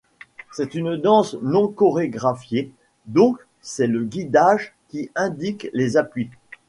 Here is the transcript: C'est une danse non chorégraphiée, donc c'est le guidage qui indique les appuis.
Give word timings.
C'est 0.51 0.73
une 0.73 0.97
danse 0.97 1.35
non 1.43 1.67
chorégraphiée, 1.67 2.71
donc 3.05 3.37
c'est 3.61 3.85
le 3.85 4.03
guidage 4.03 4.73
qui 4.89 5.11
indique 5.13 5.67
les 5.73 5.95
appuis. 5.95 6.31